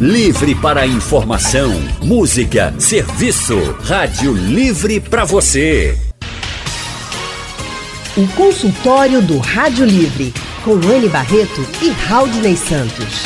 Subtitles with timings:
[0.00, 1.70] Livre para informação,
[2.02, 3.56] música, serviço.
[3.84, 5.96] Rádio Livre para você.
[8.16, 10.34] O consultório do Rádio Livre,
[10.64, 13.22] com Anne Barreto e Raudney Santos.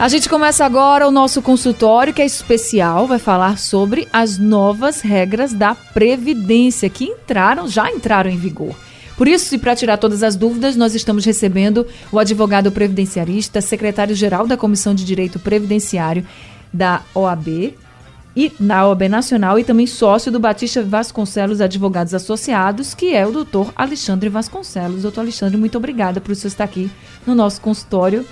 [0.02, 5.00] A gente começa agora o nosso consultório, que é especial, vai falar sobre as novas
[5.00, 8.76] regras da Previdência que entraram, já entraram em vigor.
[9.16, 14.48] Por isso, e para tirar todas as dúvidas, nós estamos recebendo o advogado previdenciarista, secretário-geral
[14.48, 16.26] da Comissão de Direito Previdenciário
[16.74, 17.76] da OAB,
[18.36, 23.32] e na OAB Nacional e também sócio do Batista Vasconcelos Advogados Associados, que é o
[23.32, 25.04] doutor Alexandre Vasconcelos.
[25.04, 26.90] Doutor Alexandre, muito obrigada por você estar aqui
[27.24, 28.26] no nosso consultório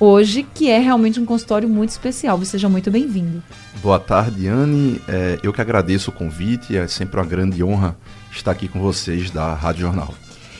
[0.00, 2.38] hoje, que é realmente um consultório muito especial.
[2.38, 3.42] Você seja muito bem-vindo.
[3.82, 5.00] Boa tarde, Anne.
[5.06, 7.96] É, eu que agradeço o convite, é sempre uma grande honra
[8.32, 10.14] estar aqui com vocês da Rádio Jornal.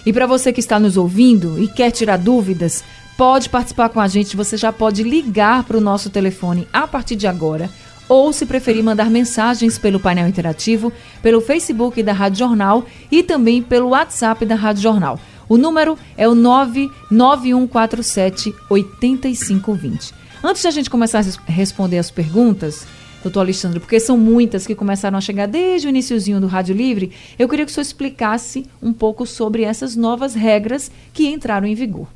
[0.05, 2.85] E para você que está nos ouvindo e quer tirar dúvidas,
[3.17, 4.37] pode participar com a gente.
[4.37, 7.69] Você já pode ligar para o nosso telefone a partir de agora.
[8.09, 13.63] Ou, se preferir, mandar mensagens pelo painel interativo, pelo Facebook da Rádio Jornal e também
[13.63, 15.21] pelo WhatsApp da Rádio Jornal.
[15.51, 20.15] O número é o 99147 8520.
[20.45, 22.87] Antes de a gente começar a responder as perguntas,
[23.21, 27.11] doutor Alexandre, porque são muitas que começaram a chegar desde o iníciozinho do Rádio Livre,
[27.37, 31.75] eu queria que o senhor explicasse um pouco sobre essas novas regras que entraram em
[31.75, 32.07] vigor.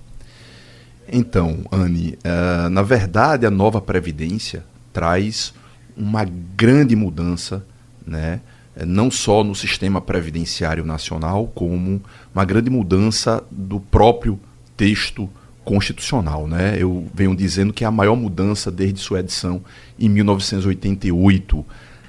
[1.09, 5.53] Então, Anne, uh, na verdade, a nova Previdência traz
[5.97, 7.67] uma grande mudança,
[8.07, 8.41] né?
[8.77, 12.01] É, não só no sistema previdenciário nacional, como
[12.35, 14.39] uma grande mudança do próprio
[14.77, 15.29] texto
[15.65, 16.47] constitucional.
[16.47, 16.77] Né?
[16.79, 19.63] Eu venho dizendo que é a maior mudança desde sua edição
[19.99, 21.65] em 1988.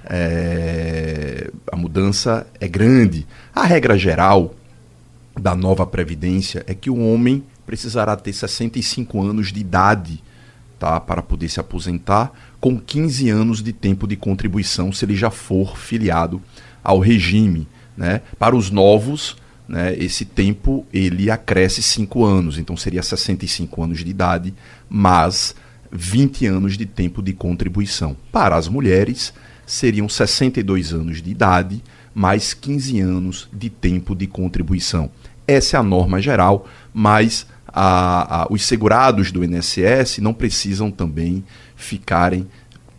[0.07, 3.25] É, a mudança é grande.
[3.53, 4.53] A regra geral
[5.39, 10.23] da nova Previdência é que o homem precisará ter 65 anos de idade
[10.77, 12.31] tá, para poder se aposentar,
[12.65, 16.41] com 15 anos de tempo de contribuição, se ele já for filiado
[16.83, 17.67] ao regime.
[17.95, 18.23] Né?
[18.39, 19.37] Para os novos,
[19.69, 24.51] né, esse tempo ele acresce 5 anos, então seria 65 anos de idade,
[24.89, 25.53] mas
[25.91, 28.17] 20 anos de tempo de contribuição.
[28.31, 29.31] Para as mulheres,
[29.63, 31.83] seriam 62 anos de idade,
[32.15, 35.11] mais 15 anos de tempo de contribuição.
[35.47, 41.43] Essa é a norma geral, mas a, a, os segurados do INSS não precisam também
[41.75, 42.47] ficarem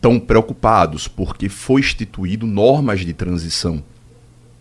[0.00, 3.82] tão preocupados, porque foi instituído normas de transição.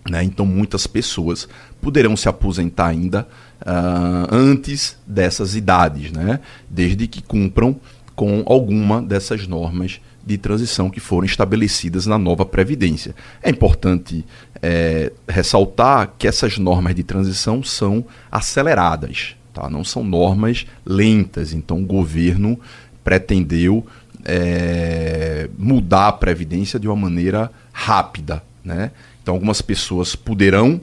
[0.09, 0.23] Né?
[0.23, 1.47] Então, muitas pessoas
[1.81, 3.27] poderão se aposentar ainda
[3.61, 6.39] uh, antes dessas idades, né?
[6.69, 7.75] desde que cumpram
[8.15, 13.15] com alguma dessas normas de transição que foram estabelecidas na nova Previdência.
[13.43, 14.25] É importante
[14.61, 19.69] é, ressaltar que essas normas de transição são aceleradas, tá?
[19.69, 21.53] não são normas lentas.
[21.53, 22.59] Então, o governo
[23.03, 23.85] pretendeu
[24.25, 28.43] é, mudar a Previdência de uma maneira rápida.
[28.63, 28.91] Né?
[29.21, 30.81] Então, algumas pessoas poderão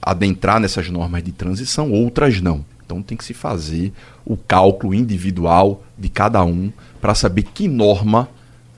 [0.00, 2.64] adentrar nessas normas de transição, outras não.
[2.84, 3.92] Então, tem que se fazer
[4.24, 6.70] o cálculo individual de cada um
[7.00, 8.28] para saber que norma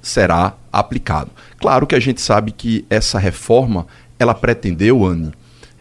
[0.00, 1.30] será aplicado.
[1.58, 3.86] Claro que a gente sabe que essa reforma
[4.18, 5.32] ela pretendeu, Anne,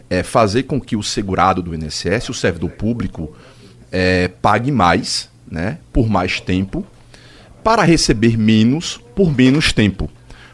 [0.09, 3.35] é, fazer com que o segurado do INSS, o servidor público,
[3.91, 6.85] é, pague mais, né, por mais tempo,
[7.63, 10.09] para receber menos por menos tempo.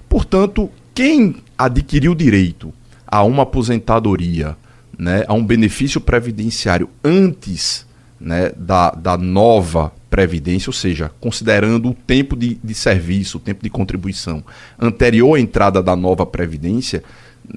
[0.07, 2.73] Portanto, quem adquiriu direito
[3.07, 4.55] a uma aposentadoria,
[4.97, 7.85] né, a um benefício previdenciário antes
[8.19, 13.63] né, da, da nova previdência, ou seja, considerando o tempo de, de serviço, o tempo
[13.63, 14.43] de contribuição
[14.79, 17.03] anterior à entrada da nova previdência,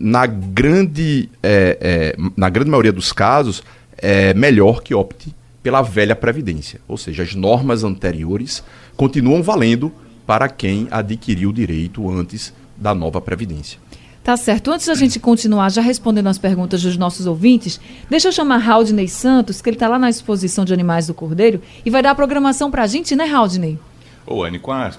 [0.00, 3.62] na grande, é, é, na grande maioria dos casos,
[3.98, 8.62] é melhor que opte pela velha previdência, ou seja, as normas anteriores
[8.96, 9.92] continuam valendo
[10.26, 13.78] para quem adquiriu o direito antes da nova Previdência.
[14.22, 14.70] Tá certo.
[14.70, 19.08] Antes da gente continuar já respondendo as perguntas dos nossos ouvintes, deixa eu chamar Raudney
[19.08, 22.14] Santos, que ele está lá na exposição de animais do Cordeiro e vai dar a
[22.14, 23.78] programação para a gente, né, Raudney?
[24.24, 24.92] Ô, Anne, com a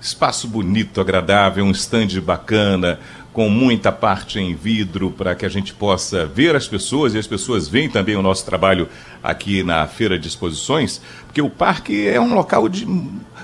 [0.00, 3.00] espaço bonito, agradável, um stand bacana,
[3.38, 7.26] com muita parte em vidro para que a gente possa ver as pessoas e as
[7.28, 8.88] pessoas veem também o nosso trabalho
[9.22, 12.84] aqui na Feira de Exposições, porque o parque é um local de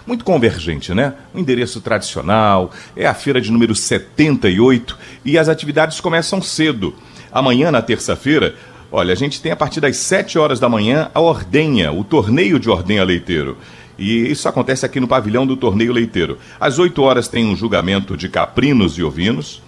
[0.04, 1.14] muito convergente, né?
[1.32, 6.92] Um endereço tradicional, é a feira de número 78 e as atividades começam cedo.
[7.30, 8.56] Amanhã, na terça-feira,
[8.90, 12.58] olha, a gente tem a partir das 7 horas da manhã a Ordenha, o torneio
[12.58, 13.56] de Ordenha Leiteiro.
[13.96, 16.36] E isso acontece aqui no pavilhão do Torneio Leiteiro.
[16.58, 19.62] Às 8 horas tem um julgamento de caprinos e ovinos.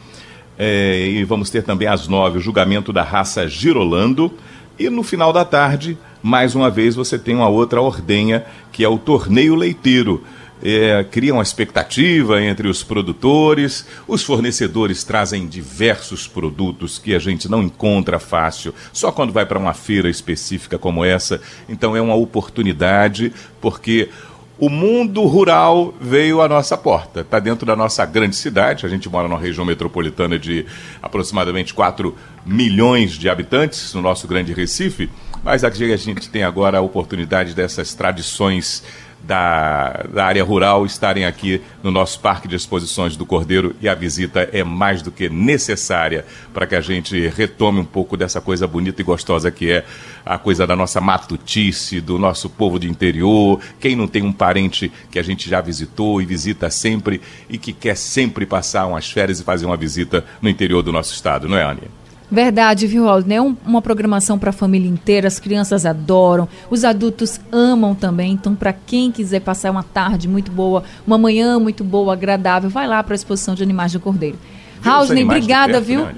[0.59, 4.33] É, e vamos ter também às 9 o julgamento da raça Girolando.
[4.79, 8.89] E no final da tarde, mais uma vez, você tem uma outra ordenha, que é
[8.89, 10.23] o Torneio Leiteiro
[10.63, 17.49] é, cria uma expectativa entre os produtores, os fornecedores trazem diversos produtos que a gente
[17.49, 21.41] não encontra fácil, só quando vai para uma feira específica como essa.
[21.69, 24.09] Então é uma oportunidade, porque
[24.59, 27.21] o mundo rural veio à nossa porta.
[27.21, 28.87] Está dentro da nossa grande cidade.
[28.87, 30.65] A gente mora numa região metropolitana de
[31.03, 35.11] aproximadamente 4 milhões de habitantes, no nosso grande Recife.
[35.45, 38.83] Mas aqui a gente tem agora a oportunidade dessas tradições
[39.23, 43.95] da, da área rural estarem aqui no nosso Parque de Exposições do Cordeiro e a
[43.95, 46.25] visita é mais do que necessária
[46.55, 49.85] para que a gente retome um pouco dessa coisa bonita e gostosa que é
[50.25, 54.93] a coisa da nossa matutice, do nosso povo de interior, quem não tem um parente
[55.11, 59.41] que a gente já visitou e visita sempre e que quer sempre passar umas férias
[59.41, 62.06] e fazer uma visita no interior do nosso estado, não é, Ania?
[62.31, 63.37] Verdade, viu, Rodney?
[63.37, 68.33] É um, uma programação para a família inteira, as crianças adoram, os adultos amam também.
[68.33, 72.87] Então, para quem quiser passar uma tarde muito boa, uma manhã muito boa, agradável, vai
[72.87, 74.39] lá para a exposição de animais do Cordeiro.
[74.81, 76.05] Raulney, obrigada, perto, viu?
[76.05, 76.15] Né,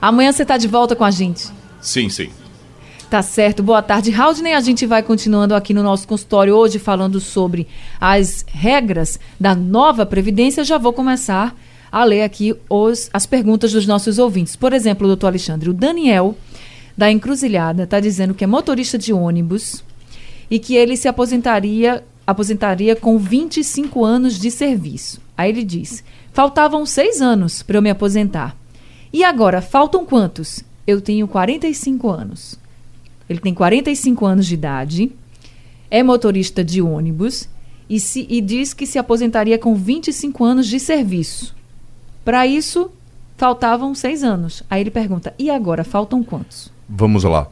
[0.00, 1.48] Amanhã você está de volta com a gente.
[1.80, 2.30] Sim, sim.
[3.08, 3.62] Tá certo.
[3.62, 4.52] Boa tarde, Raudney.
[4.52, 7.68] A gente vai continuando aqui no nosso consultório hoje falando sobre
[8.00, 10.64] as regras da nova Previdência.
[10.64, 11.54] Já vou começar
[11.90, 14.56] a ler aqui os, as perguntas dos nossos ouvintes.
[14.56, 16.36] Por exemplo, doutor Alexandre, o Daniel
[16.96, 19.84] da Encruzilhada está dizendo que é motorista de ônibus
[20.50, 25.20] e que ele se aposentaria, aposentaria com 25 anos de serviço.
[25.36, 26.02] Aí ele diz:
[26.32, 28.56] faltavam seis anos para eu me aposentar.
[29.12, 30.62] E agora, faltam quantos?
[30.86, 32.58] Eu tenho 45 anos.
[33.28, 35.12] Ele tem 45 anos de idade,
[35.90, 37.48] é motorista de ônibus
[37.88, 41.54] e, se, e diz que se aposentaria com 25 anos de serviço.
[42.26, 42.90] Para isso,
[43.36, 44.64] faltavam seis anos.
[44.68, 46.72] Aí ele pergunta: e agora faltam quantos?
[46.88, 47.46] Vamos lá.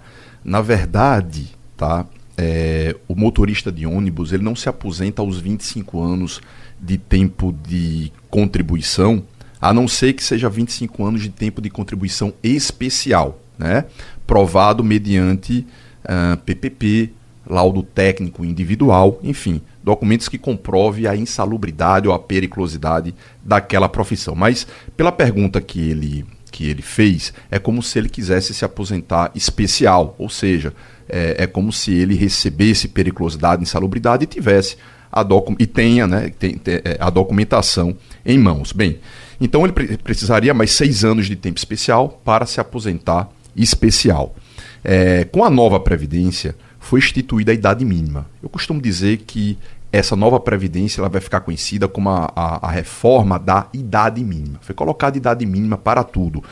[0.44, 2.04] Na verdade, tá?
[2.36, 6.40] É, o motorista de ônibus ele não se aposenta aos 25 anos
[6.80, 9.22] de tempo de contribuição,
[9.60, 13.84] a não ser que seja 25 anos de tempo de contribuição especial, né?
[14.26, 17.12] provado mediante uh, ah, PPP,
[17.46, 24.34] laudo técnico individual, enfim, documentos que comprove a insalubridade ou a periculosidade daquela profissão.
[24.34, 29.32] Mas pela pergunta que ele que ele fez, é como se ele quisesse se aposentar
[29.34, 30.72] especial, ou seja,
[31.08, 34.76] é, é como se ele recebesse periculosidade, insalubridade e tivesse
[35.10, 38.70] a docu e tenha, né, tem, tem, é, a documentação em mãos.
[38.70, 39.00] Bem,
[39.40, 44.36] então ele pre precisaria mais seis anos de tempo especial para se aposentar especial.
[44.84, 48.26] É, com a nova previdência, foi instituída a idade mínima.
[48.42, 49.58] Eu costumo dizer que
[49.90, 54.58] essa nova previdência ela vai ficar conhecida como a, a, a reforma da idade mínima.
[54.60, 56.44] Foi colocada idade mínima para tudo.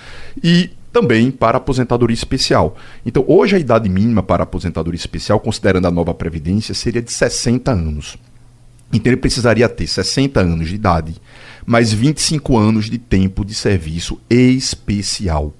[0.42, 2.76] E também para aposentadoria especial.
[3.04, 7.70] Então, hoje a idade mínima para aposentadoria especial, considerando a nova previdência, seria de 60
[7.70, 8.16] anos.
[8.90, 11.14] Então ele precisaria ter 60 anos de idade,
[11.66, 15.52] mais 25 anos de tempo de serviço especial,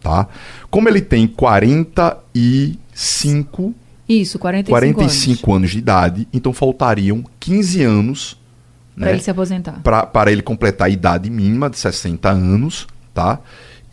[0.00, 0.28] tá?
[0.70, 3.74] Como ele tem 45
[4.08, 5.56] isso, 45, 45 anos.
[5.56, 8.36] anos de idade, então faltariam 15 anos
[8.96, 9.80] para né, ele se aposentar.
[9.82, 13.38] Para ele completar a idade mínima de 60 anos, tá?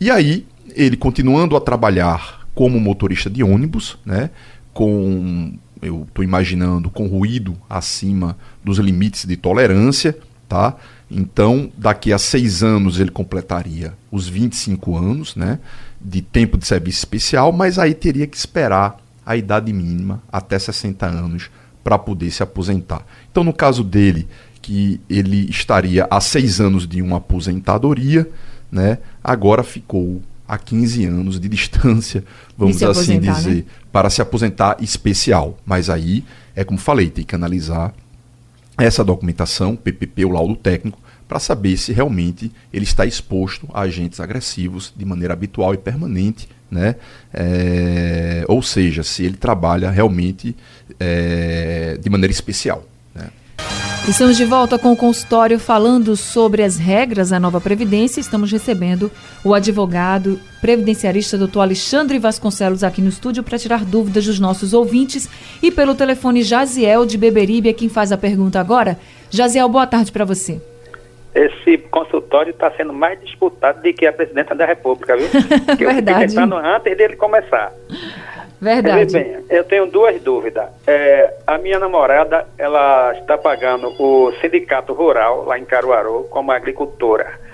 [0.00, 4.30] E aí, ele continuando a trabalhar como motorista de ônibus, né?
[4.72, 10.16] Com, eu estou imaginando, com ruído acima dos limites de tolerância,
[10.48, 10.74] tá?
[11.10, 15.58] Então, daqui a seis anos ele completaria os 25 anos, né?
[16.00, 21.06] De tempo de serviço especial, mas aí teria que esperar a idade mínima até 60
[21.06, 21.50] anos
[21.82, 23.04] para poder se aposentar.
[23.30, 24.28] Então, no caso dele,
[24.62, 28.28] que ele estaria a seis anos de uma aposentadoria,
[28.72, 32.24] né, agora ficou a 15 anos de distância,
[32.56, 33.64] vamos assim dizer, né?
[33.92, 35.58] para se aposentar especial.
[35.64, 37.94] Mas aí, é como falei, tem que analisar
[38.76, 44.20] essa documentação, PPP, o laudo técnico, para saber se realmente ele está exposto a agentes
[44.20, 46.96] agressivos de maneira habitual e permanente né?
[47.32, 50.56] É, ou seja, se ele trabalha realmente
[50.98, 52.84] é, de maneira especial.
[53.14, 53.28] Né?
[54.08, 58.20] Estamos de volta com o consultório falando sobre as regras da nova Previdência.
[58.20, 59.10] Estamos recebendo
[59.44, 65.28] o advogado previdenciarista doutor Alexandre Vasconcelos aqui no estúdio para tirar dúvidas dos nossos ouvintes.
[65.62, 68.98] E pelo telefone Jaziel de Beberibe é quem faz a pergunta agora.
[69.30, 70.73] Jaziel, boa tarde para você
[71.34, 75.28] esse consultório está sendo mais disputado do que a presidenta da República, viu?
[75.76, 76.20] Que eu Verdade.
[76.20, 77.72] pensando antes dele começar.
[78.60, 79.12] Verdade.
[79.12, 80.66] Bem, eu tenho duas dúvidas.
[80.86, 87.44] É, a minha namorada, ela está pagando o sindicato rural lá em Caruaru como agricultora.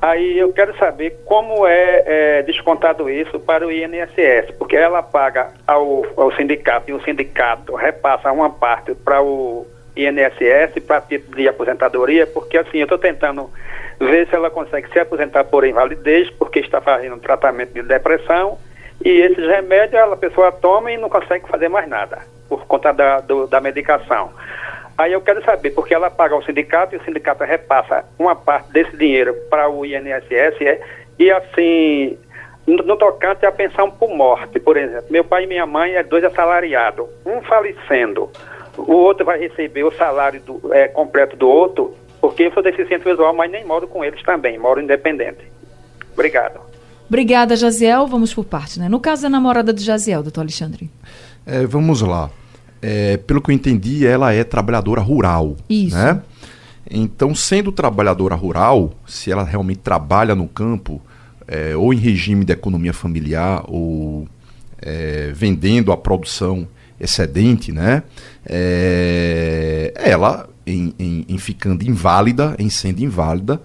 [0.00, 5.48] Aí eu quero saber como é, é descontado isso para o INSS, porque ela paga
[5.66, 9.66] ao, ao sindicato e o sindicato repassa uma parte para o
[9.96, 13.50] INSS para título de aposentadoria, porque assim, eu estou tentando
[13.98, 18.58] ver se ela consegue se aposentar por invalidez, porque está fazendo tratamento de depressão,
[19.04, 23.20] e esses remédios a pessoa toma e não consegue fazer mais nada, por conta da,
[23.20, 24.30] do, da medicação.
[24.98, 28.72] Aí eu quero saber, porque ela paga ao sindicato e o sindicato repassa uma parte
[28.72, 30.80] desse dinheiro para o INSS é,
[31.18, 32.18] e assim,
[32.66, 36.02] no, no tocante à pensão por morte, por exemplo, meu pai e minha mãe é
[36.02, 38.30] dois assalariados, um falecendo,
[38.76, 43.04] o outro vai receber o salário do, é, completo do outro, porque eu sou deficiente
[43.04, 45.40] visual, mas nem moro com eles também, moro independente.
[46.12, 46.60] Obrigado.
[47.08, 48.06] Obrigada, Jaziel.
[48.06, 48.88] Vamos por parte, né?
[48.88, 50.90] No caso da namorada de Jaziel, doutor Alexandre.
[51.46, 52.30] É, vamos lá
[52.82, 55.56] é, pelo que eu entendi, ela é trabalhadora rural.
[55.68, 55.96] Isso.
[55.96, 56.20] Né?
[56.88, 61.00] Então, sendo trabalhadora rural, se ela realmente trabalha no campo,
[61.48, 64.28] é, ou em regime de economia familiar, ou
[64.80, 66.66] é, vendendo a produção
[67.00, 68.02] excedente, né?
[68.44, 73.60] É, ela, em, em, em, ficando inválida, em sendo inválida,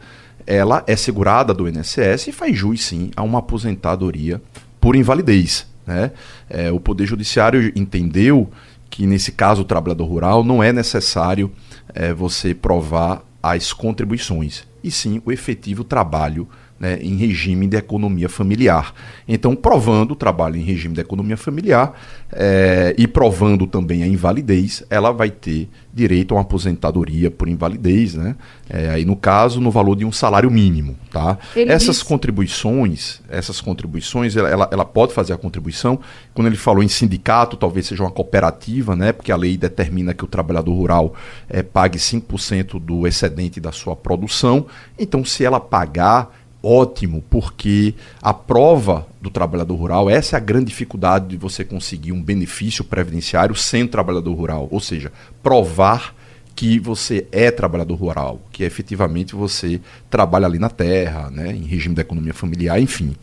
[0.46, 4.42] ela é segurada do INSS e faz jus, sim, a uma aposentadoria
[4.80, 5.68] por invalidez.
[5.86, 6.12] Né?
[6.50, 8.50] É, o Poder Judiciário entendeu
[8.90, 11.52] que nesse caso o trabalhador rural não é necessário
[11.94, 16.48] é, você provar as contribuições, e sim o efetivo trabalho
[16.82, 18.92] né, em regime de economia familiar.
[19.28, 21.94] Então, provando o trabalho em regime de economia familiar
[22.34, 28.16] é, e provando também a invalidez, ela vai ter direito a uma aposentadoria por invalidez,
[28.16, 28.36] né?
[28.68, 31.38] É, aí no caso, no valor de um salário mínimo, tá?
[31.56, 32.06] Ele essas disse...
[32.06, 36.00] contribuições, essas contribuições, ela, ela pode fazer a contribuição.
[36.34, 39.12] Quando ele falou em sindicato, talvez seja uma cooperativa, né?
[39.12, 41.14] Porque a lei determina que o trabalhador rural
[41.48, 44.66] é, pague 5% do excedente da sua produção.
[44.98, 50.66] Então, se ela pagar ótimo, porque a prova do trabalhador rural, essa é a grande
[50.66, 56.16] dificuldade de você conseguir um benefício previdenciário sem trabalhador rural, ou seja, provar
[56.56, 61.96] que você é trabalhador rural, que efetivamente você trabalha ali na terra, né, em regime
[61.96, 63.16] da economia familiar, enfim.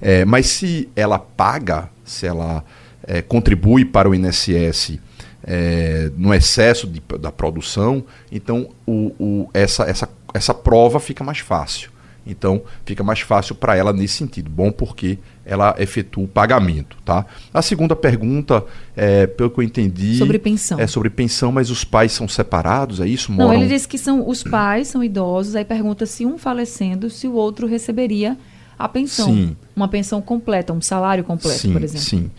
[0.00, 2.64] É, mas se ela paga, se ela
[3.02, 4.98] é, contribui para o INSS
[5.42, 11.38] é, no excesso de, da produção, então o, o, essa, essa, essa prova fica mais
[11.38, 11.90] fácil.
[12.26, 14.50] Então fica mais fácil para ela nesse sentido.
[14.50, 17.24] Bom porque ela efetua o pagamento, tá?
[17.54, 18.64] A segunda pergunta,
[18.96, 20.80] é, pelo que eu entendi, sobre pensão.
[20.80, 23.30] É sobre pensão, mas os pais são separados, é isso?
[23.30, 23.48] Moram...
[23.48, 25.54] Não, ele disse que são os pais são idosos.
[25.54, 28.36] Aí pergunta se um falecendo, se o outro receberia
[28.78, 29.56] a pensão, sim.
[29.74, 32.04] uma pensão completa, um salário completo, sim, por exemplo.
[32.04, 32.30] Sim.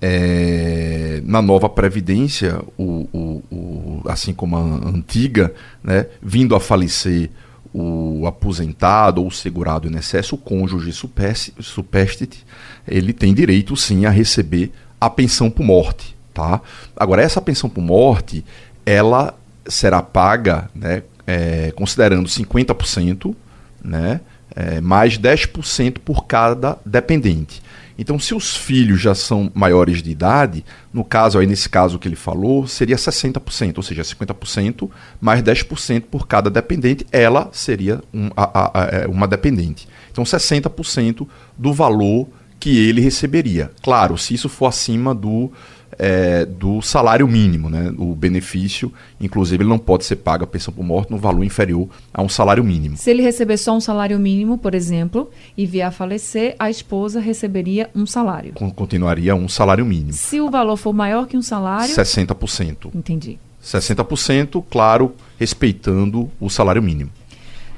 [0.00, 7.30] É, na nova previdência, o, o, o, assim como a antiga, né, vindo a falecer
[7.76, 12.46] o aposentado ou segurado em excesso, o cônjuge supérstite,
[12.86, 16.60] ele tem direito sim a receber a pensão por morte, tá?
[16.96, 18.44] Agora essa pensão por morte,
[18.86, 23.34] ela será paga, né, é, considerando 50%,
[23.82, 24.20] né,
[24.54, 27.60] é, mais 10% por cada dependente.
[27.98, 32.08] Então, se os filhos já são maiores de idade, no caso aí nesse caso que
[32.08, 38.30] ele falou, seria 60%, ou seja, 50% mais 10% por cada dependente, ela seria um,
[38.36, 39.88] a, a, é, uma dependente.
[40.10, 43.70] Então, 60% do valor que ele receberia.
[43.82, 45.52] Claro, se isso for acima do
[45.98, 47.92] é, do salário mínimo, né?
[47.98, 51.88] O benefício, inclusive, ele não pode ser pago a pensão por morte no valor inferior
[52.12, 52.96] a um salário mínimo.
[52.96, 57.20] Se ele receber só um salário mínimo, por exemplo, e vier a falecer, a esposa
[57.20, 58.52] receberia um salário.
[58.54, 60.12] Continuaria um salário mínimo.
[60.12, 61.94] Se o valor for maior que um salário.
[61.94, 62.90] 60%.
[62.94, 63.38] Entendi.
[63.62, 67.10] 60%, claro, respeitando o salário mínimo.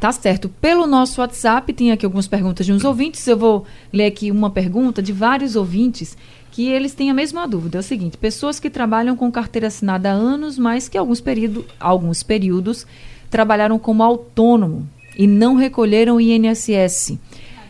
[0.00, 0.49] Tá certo.
[0.61, 3.26] Pelo nosso WhatsApp, tem aqui algumas perguntas de uns ouvintes.
[3.26, 6.16] Eu vou ler aqui uma pergunta de vários ouvintes
[6.57, 7.77] que eles têm a mesma dúvida.
[7.77, 11.67] É o seguinte: pessoas que trabalham com carteira assinada há anos, mas que alguns, período,
[11.79, 12.87] alguns períodos
[13.31, 17.19] trabalharam como autônomo e não recolheram o INSS.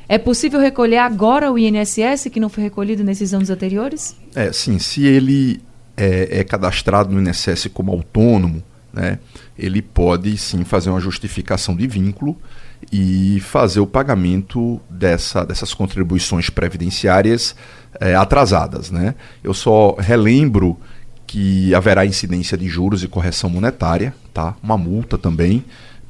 [0.08, 4.14] É possível recolher agora o INSS que não foi recolhido nesses anos anteriores?
[4.36, 4.78] É, sim.
[4.78, 5.60] Se ele
[5.96, 8.62] é, é cadastrado no INSS como autônomo,
[8.92, 9.18] né,
[9.58, 12.36] ele pode sim fazer uma justificação de vínculo
[12.92, 17.54] e fazer o pagamento dessa, dessas contribuições previdenciárias
[18.00, 18.90] é, atrasadas.
[18.90, 19.14] Né?
[19.42, 20.78] Eu só relembro
[21.26, 24.54] que haverá incidência de juros e correção monetária, tá?
[24.62, 25.64] uma multa também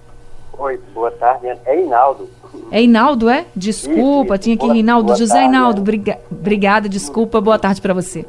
[0.56, 1.48] Oi, boa tarde.
[1.66, 2.30] É Hinaldo.
[2.70, 3.44] É Hinaldo, é?
[3.54, 5.14] Desculpa, isso, tinha aqui Rinaldo.
[5.14, 7.42] José tarde, Hinaldo, briga, obrigada, desculpa.
[7.42, 8.24] Boa tarde para você.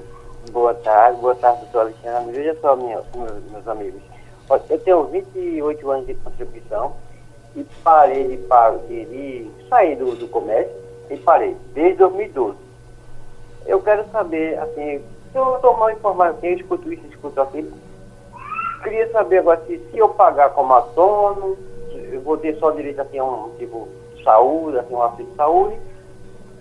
[0.51, 2.33] Boa tarde, boa tarde, doutor Alexandre.
[2.33, 4.01] Veja só, minha, meus, amigos.
[4.69, 6.95] Eu tenho 28 anos de contribuição
[7.55, 8.27] e parei
[8.89, 10.73] de, de, de sair do, do comércio
[11.09, 12.57] e parei desde 2012.
[13.65, 15.01] Eu quero saber, assim,
[15.33, 17.71] eu tomar informação, eu escuto isso, escuto aquilo.
[18.83, 21.57] Queria saber agora se, se eu pagar como autônomo,
[22.11, 25.75] eu vou ter só direito a um tipo de saúde, assim, um auxílio de saúde,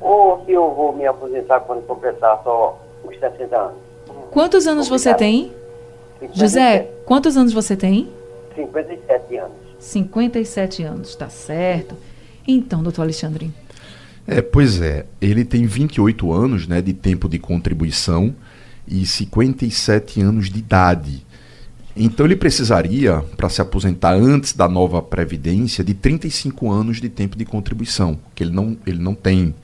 [0.01, 3.79] ou se eu vou me aposentar quando completar só os 60 anos.
[4.31, 5.53] Quantos anos você tem?
[6.21, 6.39] 57.
[6.39, 8.11] José, quantos anos você tem?
[8.55, 9.57] 57 anos.
[9.79, 11.95] 57 anos, tá certo.
[12.47, 13.53] Então, doutor Alexandre.
[14.27, 18.35] É, pois é, ele tem 28 anos né, de tempo de contribuição
[18.87, 21.27] e 57 anos de idade.
[21.97, 27.39] Então ele precisaria, para se aposentar antes da nova Previdência, de 35 anos de tempo
[27.39, 29.55] de contribuição, que ele não, ele não tem.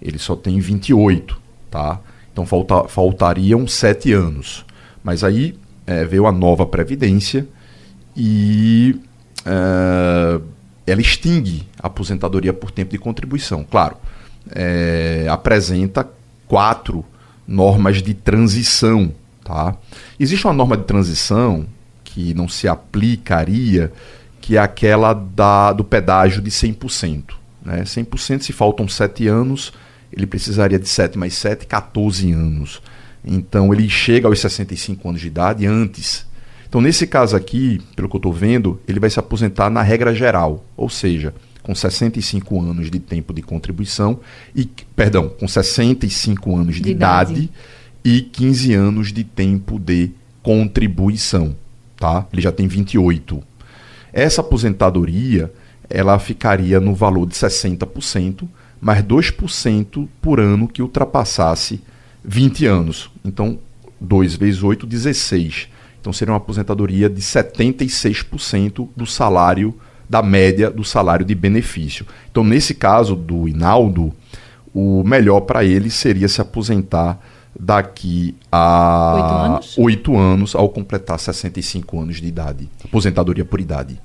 [0.00, 1.98] Ele só tem 28, tá?
[2.32, 4.64] Então falta, faltariam 7 anos.
[5.02, 7.48] Mas aí é, veio a nova Previdência
[8.14, 9.00] e
[9.46, 10.40] é,
[10.86, 13.64] ela extingue a aposentadoria por tempo de contribuição.
[13.64, 13.96] Claro,
[14.50, 16.06] é, apresenta
[16.46, 17.04] quatro
[17.50, 19.12] normas de transição.
[19.44, 19.76] Tá?
[20.18, 21.66] Existe uma norma de transição
[22.04, 23.92] que não se aplicaria,
[24.40, 27.34] que é aquela da, do pedágio de 100%.
[27.62, 27.82] Né?
[27.82, 29.72] 100% se faltam 7 anos,
[30.12, 32.80] ele precisaria de 7 mais 7, 14 anos.
[33.24, 36.26] Então ele chega aos 65 anos de idade antes.
[36.68, 40.14] Então, nesse caso aqui, pelo que eu estou vendo, ele vai se aposentar na regra
[40.14, 44.20] geral, ou seja, com 65 anos de tempo de contribuição
[44.54, 47.32] e perdão, com 65 anos de, de idade.
[47.32, 47.50] idade
[48.04, 50.10] e 15 anos de tempo de
[50.42, 51.54] contribuição,
[51.96, 52.26] tá?
[52.32, 53.42] Ele já tem 28.
[54.12, 55.52] Essa aposentadoria,
[55.88, 58.48] ela ficaria no valor de 60%,
[58.80, 61.80] mais 2% por ano que ultrapassasse
[62.24, 63.10] 20 anos.
[63.24, 63.58] Então,
[64.00, 65.68] 2 vezes 8, 16.
[66.00, 69.78] Então seria uma aposentadoria de 76% do salário
[70.10, 72.04] da média do salário de benefício.
[72.28, 74.12] Então, nesse caso do Inaldo,
[74.74, 77.20] o melhor para ele seria se aposentar
[77.58, 79.78] daqui a oito anos?
[79.78, 82.68] oito anos, ao completar 65 anos de idade.
[82.84, 84.00] Aposentadoria por idade.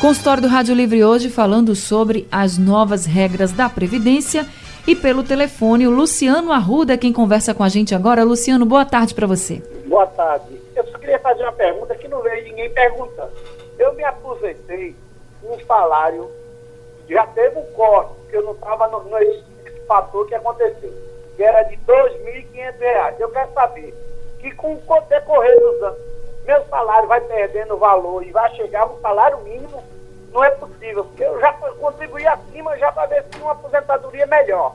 [0.00, 4.44] Consultório do Rádio Livre hoje falando sobre as novas regras da Previdência
[4.84, 8.24] e pelo telefone o Luciano Arruda, quem conversa com a gente agora.
[8.24, 9.62] Luciano, boa tarde para você.
[9.86, 10.60] Boa tarde.
[10.74, 13.30] Eu só queria fazer uma pergunta que não veio ninguém perguntando.
[13.78, 14.94] Eu me aposentei
[15.54, 16.30] um salário,
[17.08, 19.18] já teve um corte, porque eu não estava no, no
[19.86, 20.92] fator que aconteceu,
[21.36, 23.20] que era de R$ 2.500.
[23.20, 23.94] Eu quero saber
[24.38, 25.98] que com o decorrer dos anos,
[26.44, 29.82] meu salário vai perdendo valor e vai chegar um salário mínimo,
[30.32, 34.74] não é possível, porque eu já contribuí acima já para ver se uma aposentadoria melhor.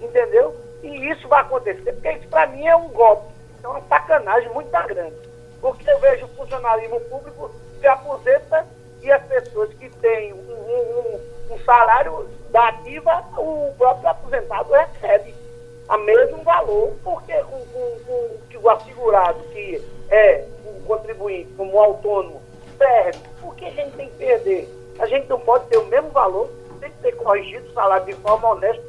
[0.00, 0.54] Entendeu?
[0.82, 3.32] E isso vai acontecer, porque isso para mim é um golpe.
[3.62, 5.14] É uma sacanagem muito grande.
[5.60, 8.66] Porque eu vejo o funcionalismo público se aposenta
[9.04, 15.34] e as pessoas que têm um, um, um salário da ativa, o próprio aposentado recebe.
[15.86, 17.60] a mesmo valor, porque com,
[18.06, 22.40] com, que o assegurado, que é um contribuinte, como autônomo,
[22.78, 24.68] perde, por que a gente tem que perder?
[24.98, 26.48] A gente não pode ter o mesmo valor,
[26.80, 28.82] tem que ter corrigido o salário de forma honesta.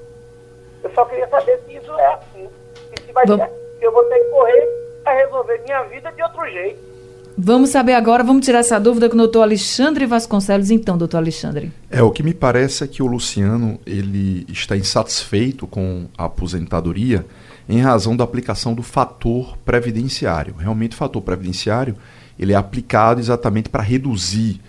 [0.81, 2.49] Eu só queria saber se isso é assim.
[2.93, 3.37] E se vai Bom.
[3.37, 3.51] ser,
[3.81, 4.65] eu vou ter que correr
[5.03, 6.94] para resolver minha vida de outro jeito.
[7.37, 10.71] Vamos saber agora, vamos tirar essa dúvida com o doutor Alexandre Vasconcelos.
[10.71, 11.71] Então, doutor Alexandre.
[11.91, 17.25] É, o que me parece é que o Luciano ele está insatisfeito com a aposentadoria
[17.67, 20.55] em razão da aplicação do fator previdenciário.
[20.57, 21.95] Realmente, o fator previdenciário
[22.39, 24.61] ele é aplicado exatamente para reduzir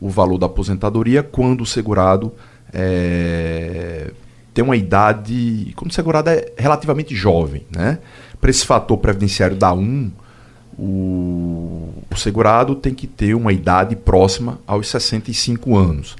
[0.00, 2.32] o valor da aposentadoria quando o segurado
[2.72, 4.12] é,
[4.52, 7.98] tem uma idade, quando o segurado é relativamente jovem, né?
[8.40, 10.10] Para esse fator previdenciário dar 1,
[10.78, 16.16] o, o segurado tem que ter uma idade próxima aos 65 anos.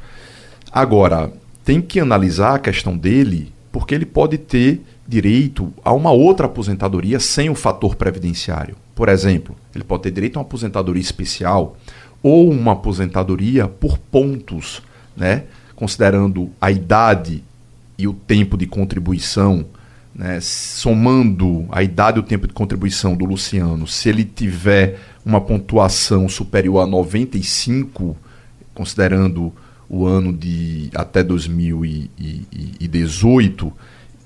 [0.73, 1.33] Agora,
[1.65, 7.21] tem que analisar a questão dele, porque ele pode ter direito a uma outra aposentadoria
[7.21, 8.77] sem o fator previdenciário.
[8.95, 11.77] Por exemplo, ele pode ter direito a uma aposentadoria especial
[12.23, 14.83] ou uma aposentadoria por pontos,
[15.17, 15.45] né?
[15.77, 17.43] considerando a idade
[17.99, 19.67] e o tempo de contribuição,
[20.15, 20.39] né?
[20.41, 26.29] somando a idade e o tempo de contribuição do Luciano, se ele tiver uma pontuação
[26.29, 28.17] superior a 95,
[28.75, 29.53] considerando
[29.89, 33.73] o ano de até 2018,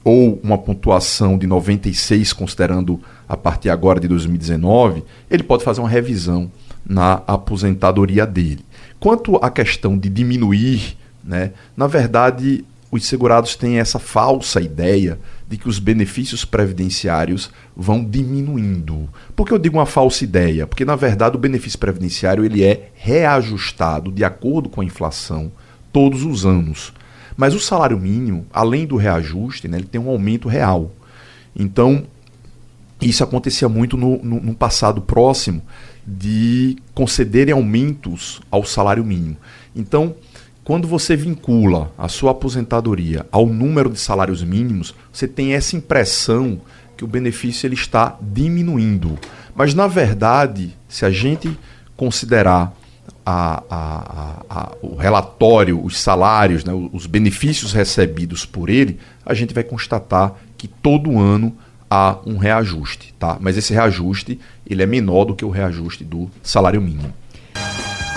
[0.05, 5.89] ou uma pontuação de 96, considerando a partir agora de 2019, ele pode fazer uma
[5.89, 6.51] revisão
[6.87, 8.65] na aposentadoria dele.
[8.99, 15.19] Quanto à questão de diminuir, né, na verdade, os segurados têm essa falsa ideia
[15.49, 19.09] de que os benefícios previdenciários vão diminuindo.
[19.35, 20.67] Por que eu digo uma falsa ideia?
[20.67, 25.51] Porque na verdade o benefício previdenciário ele é reajustado de acordo com a inflação
[25.91, 26.93] todos os anos.
[27.35, 30.93] Mas o salário mínimo, além do reajuste, né, ele tem um aumento real.
[31.57, 32.05] Então,
[33.01, 35.63] isso acontecia muito no, no, no passado próximo
[36.07, 39.37] de concederem aumentos ao salário mínimo.
[39.75, 40.15] Então,
[40.69, 46.61] quando você vincula a sua aposentadoria ao número de salários mínimos, você tem essa impressão
[46.95, 49.19] que o benefício ele está diminuindo.
[49.55, 51.59] Mas, na verdade, se a gente
[51.97, 52.77] considerar
[53.25, 59.55] a, a, a, o relatório, os salários, né, os benefícios recebidos por ele, a gente
[59.55, 61.57] vai constatar que todo ano
[61.89, 63.39] há um reajuste, tá?
[63.41, 67.15] Mas esse reajuste ele é menor do que o reajuste do salário mínimo.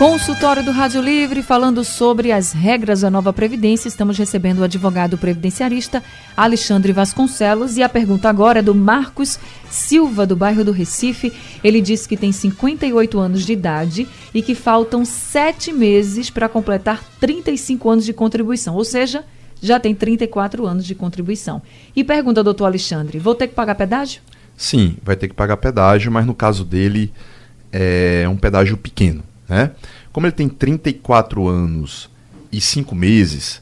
[0.01, 3.87] Consultório do Rádio Livre, falando sobre as regras da nova Previdência.
[3.87, 6.01] Estamos recebendo o advogado previdenciarista
[6.35, 7.77] Alexandre Vasconcelos.
[7.77, 9.37] E a pergunta agora é do Marcos
[9.69, 11.31] Silva, do bairro do Recife.
[11.63, 17.03] Ele diz que tem 58 anos de idade e que faltam sete meses para completar
[17.19, 18.73] 35 anos de contribuição.
[18.73, 19.23] Ou seja,
[19.61, 21.61] já tem 34 anos de contribuição.
[21.95, 24.23] E pergunta, doutor Alexandre, vou ter que pagar pedágio?
[24.57, 27.13] Sim, vai ter que pagar pedágio, mas no caso dele
[27.71, 29.29] é um pedágio pequeno.
[29.51, 29.71] Né?
[30.13, 32.09] Como ele tem 34 anos
[32.49, 33.61] e 5 meses,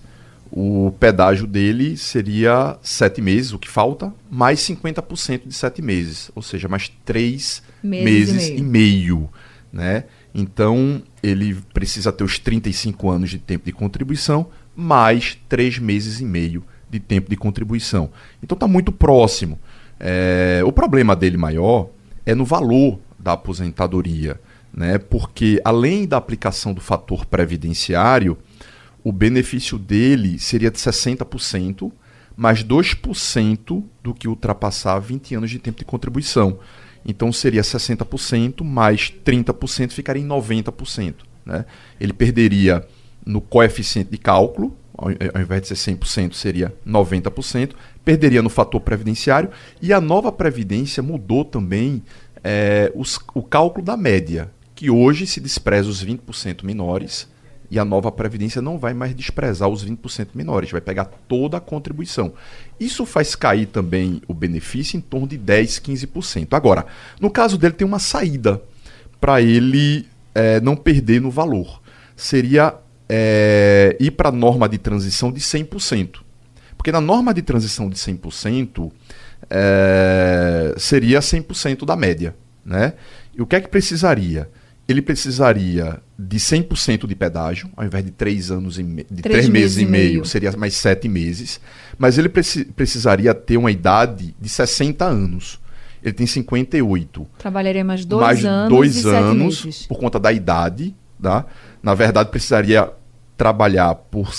[0.51, 6.43] o pedágio dele seria 7 meses, o que falta, mais 50% de 7 meses, ou
[6.43, 8.59] seja, mais 3 meses, meses, e meio.
[8.59, 9.29] E meio
[9.73, 10.03] né?
[10.31, 16.23] Então, ele precisa ter os 35 anos de tempo de contribuição, mais 3 meses e
[16.23, 18.11] meio de tempo de contribuição.
[18.43, 19.57] Então, está muito próximo.
[19.99, 21.89] É, o problema dele maior
[22.27, 24.39] é no valor da aposentadoria
[24.73, 24.97] né?
[24.97, 28.37] porque além da aplicação do fator previdenciário,
[29.03, 31.91] o benefício dele seria de 60%,
[32.35, 36.59] mais 2% do que ultrapassar 20 anos de tempo de contribuição.
[37.05, 41.15] Então seria 60%, mais 30% ficaria em 90%.
[41.45, 41.65] Né?
[41.99, 42.85] Ele perderia
[43.25, 47.71] no coeficiente de cálculo, ao invés de ser 100%, seria 90%,
[48.03, 49.49] perderia no fator previdenciário,
[49.81, 52.03] e a nova Previdência mudou também
[52.43, 57.27] é, os, o cálculo da média que hoje se despreza os 20% menores
[57.69, 61.59] e a nova Previdência não vai mais desprezar os 20% menores, vai pegar toda a
[61.59, 62.31] contribuição.
[62.79, 66.53] Isso faz cair também o benefício em torno de 10, 15%.
[66.53, 66.85] Agora,
[67.19, 68.61] no caso dele, tem uma saída
[69.19, 71.81] para ele é, não perder no valor.
[72.15, 72.73] Seria
[73.09, 76.21] é, ir para a norma de transição de 100%.
[76.77, 78.89] Porque na norma de transição de 100%,
[79.49, 82.33] é, seria 100% da média.
[82.63, 82.93] Né?
[83.37, 84.49] E o que é que precisaria?
[84.89, 89.05] Ele precisaria de 100% de pedágio, ao invés de 3 anos e me...
[89.09, 91.61] de 3, 3 meses, e meio, meio, seria mais 7 meses,
[91.97, 92.65] mas ele preci...
[92.65, 95.59] precisaria ter uma idade de 60 anos.
[96.01, 97.27] Ele tem 58.
[97.37, 98.69] Trabalharia mais dois mais anos.
[98.69, 100.95] Dois anos, por conta da idade.
[101.21, 101.45] Tá?
[101.83, 102.89] Na verdade, precisaria
[103.37, 104.31] trabalhar por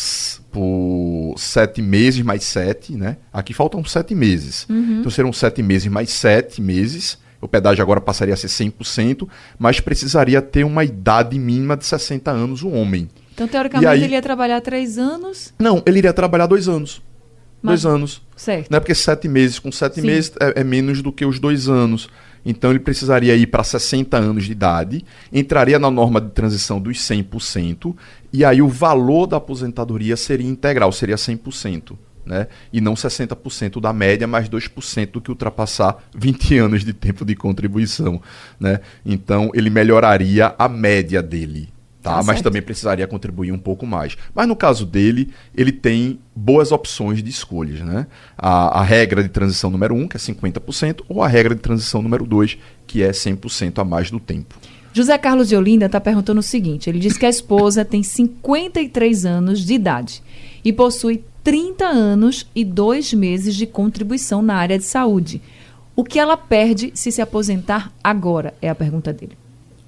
[0.51, 3.19] por sete meses mais sete, né?
[3.33, 4.67] Aqui faltam sete meses.
[4.69, 5.01] Uhum.
[5.01, 7.19] Então serão sete meses mais sete meses.
[7.41, 9.27] O pedágio agora passaria a ser 100%,
[9.59, 13.09] mas precisaria ter uma idade mínima de 60 anos o homem.
[13.33, 14.05] Então, teoricamente, aí...
[14.05, 15.55] ele ia trabalhar três anos?
[15.59, 17.01] Não, ele iria trabalhar dois anos.
[17.63, 17.83] Mas...
[17.83, 18.23] Dois anos.
[18.37, 18.71] Certo.
[18.71, 20.07] Não é porque sete meses com sete Sim.
[20.07, 22.09] meses é, é menos do que os dois anos.
[22.45, 26.99] Então ele precisaria ir para 60 anos de idade, entraria na norma de transição dos
[26.99, 27.95] 100%,
[28.33, 31.97] e aí o valor da aposentadoria seria integral, seria 100%.
[32.25, 32.47] Né?
[32.73, 37.35] E não 60% da média, mais 2% do que ultrapassar 20 anos de tempo de
[37.35, 38.21] contribuição.
[38.59, 38.81] Né?
[39.05, 41.69] Então ele melhoraria a média dele.
[42.03, 44.17] Tá, tá mas também precisaria contribuir um pouco mais.
[44.35, 47.81] Mas no caso dele, ele tem boas opções de escolhas.
[47.81, 48.07] Né?
[48.39, 52.01] A, a regra de transição número 1, que é 50%, ou a regra de transição
[52.01, 52.57] número 2,
[52.87, 54.55] que é 100% a mais do tempo.
[54.93, 59.25] José Carlos de Olinda está perguntando o seguinte: ele diz que a esposa tem 53
[59.25, 60.23] anos de idade
[60.65, 65.41] e possui 30 anos e dois meses de contribuição na área de saúde.
[65.97, 68.55] O que ela perde se se aposentar agora?
[68.61, 69.37] É a pergunta dele.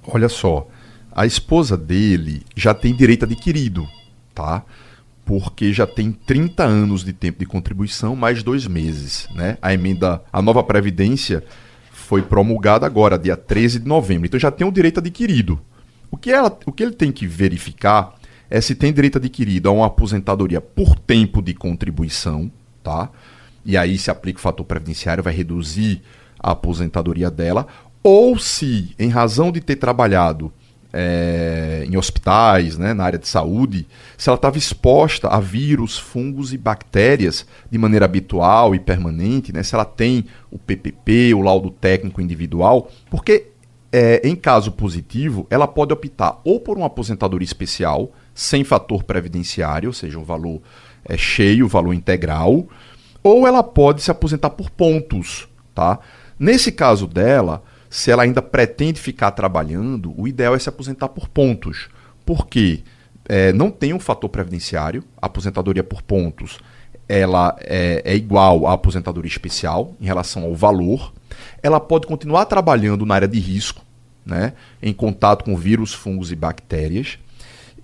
[0.07, 0.69] Olha só,
[1.11, 3.87] a esposa dele já tem direito adquirido,
[4.35, 4.65] tá?
[5.25, 9.57] Porque já tem 30 anos de tempo de contribuição, mais dois meses, né?
[9.63, 11.45] A emenda, a nova Previdência
[11.93, 14.27] foi promulgada agora, dia 13 de novembro.
[14.27, 15.61] Então já tem o direito adquirido.
[16.11, 18.15] O que, ela, o que ele tem que verificar
[18.53, 22.53] é se tem direito adquirido a uma aposentadoria por tempo de contribuição,
[22.85, 23.09] tá?
[23.65, 26.03] E aí se aplica o fator previdenciário, vai reduzir
[26.39, 27.67] a aposentadoria dela,
[28.03, 30.53] ou se, em razão de ter trabalhado
[30.93, 33.87] é, em hospitais, né, na área de saúde,
[34.19, 39.63] se ela estava exposta a vírus, fungos e bactérias de maneira habitual e permanente, né,
[39.63, 43.52] se ela tem o PPP, o laudo técnico individual, porque
[43.93, 49.91] é, em caso positivo, ela pode optar ou por uma aposentadoria especial, sem fator previdenciário,
[49.91, 50.63] ou seja, um valor
[51.05, 52.67] é, cheio, valor integral,
[53.23, 55.47] ou ela pode se aposentar por pontos.
[55.75, 55.99] Tá?
[56.39, 61.29] Nesse caso dela, se ela ainda pretende ficar trabalhando, o ideal é se aposentar por
[61.29, 61.89] pontos.
[62.25, 62.81] Por quê?
[63.29, 66.59] É, não tem um fator previdenciário, a aposentadoria por pontos
[67.09, 71.13] ela é, é, igual à aposentadoria especial em relação ao valor.
[71.63, 73.83] Ela pode continuar trabalhando na área de risco,
[74.25, 74.53] né,
[74.83, 77.19] em contato com vírus, fungos e bactérias.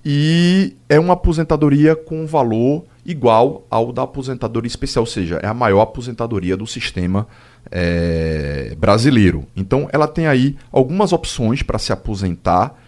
[0.05, 5.55] E é uma aposentadoria com valor igual ao da aposentadoria especial, ou seja, é a
[5.55, 7.27] maior aposentadoria do sistema
[7.71, 9.47] é, brasileiro.
[9.57, 12.79] Então, ela tem aí algumas opções para se aposentar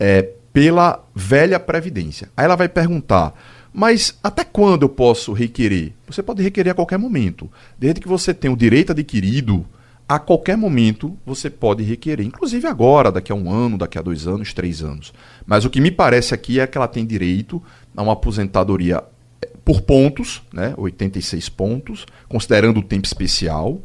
[0.00, 2.28] é, pela velha Previdência.
[2.36, 3.34] Aí ela vai perguntar.
[3.72, 5.92] Mas até quando eu posso requerer?
[6.06, 7.50] Você pode requerer a qualquer momento.
[7.78, 9.66] Desde que você tenha o direito adquirido,
[10.08, 12.24] a qualquer momento você pode requerer.
[12.24, 15.12] Inclusive agora, daqui a um ano, daqui a dois anos, três anos.
[15.44, 17.62] Mas o que me parece aqui é que ela tem direito
[17.96, 19.02] a uma aposentadoria
[19.42, 20.74] é, por pontos, né?
[20.76, 23.80] 86 pontos, considerando o tempo especial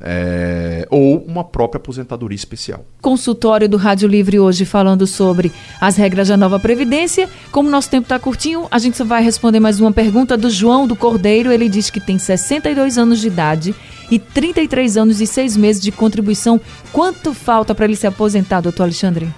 [0.00, 2.84] é, ou uma própria aposentadoria especial.
[3.00, 7.28] Consultório do Rádio Livre hoje falando sobre as regras da nova Previdência.
[7.50, 10.86] Como nosso tempo está curtinho, a gente só vai responder mais uma pergunta do João
[10.86, 11.52] do Cordeiro.
[11.52, 13.74] Ele diz que tem 62 anos de idade
[14.10, 16.60] e 33 anos e 6 meses de contribuição.
[16.92, 19.28] Quanto falta para ele se aposentar, doutor Alexandre?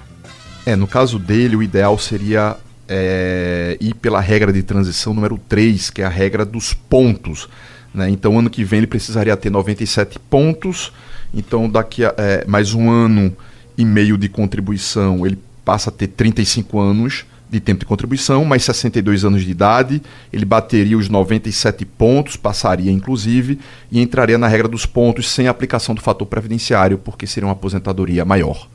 [0.65, 2.57] É, no caso dele, o ideal seria
[2.89, 7.49] é, ir pela regra de transição número 3, que é a regra dos pontos.
[7.95, 8.11] Né?
[8.11, 10.93] Então, ano que vem ele precisaria ter 97 pontos.
[11.33, 13.37] Então, daqui a é, mais um ano
[13.79, 17.25] e meio de contribuição, ele passa a ter 35 anos
[17.57, 22.93] de tempo de contribuição, mais 62 anos de idade, ele bateria os 97 pontos, passaria
[22.93, 23.59] inclusive,
[23.91, 28.25] e entraria na regra dos pontos sem aplicação do fator previdenciário, porque seria uma aposentadoria
[28.25, 28.69] maior.